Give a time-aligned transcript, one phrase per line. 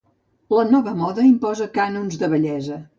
[0.59, 2.85] La nova moda imposa cànons de bellesa.